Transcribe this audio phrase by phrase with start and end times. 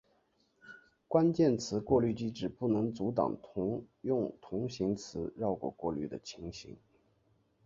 [1.07, 3.37] 关键词过滤机制不能阻挡
[4.01, 6.75] 用同形词绕过过滤的情形。